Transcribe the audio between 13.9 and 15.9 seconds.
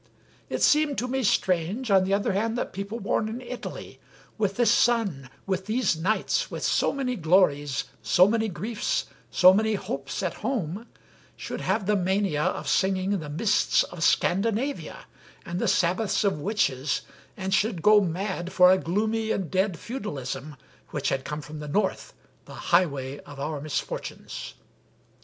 Scandinavia, and the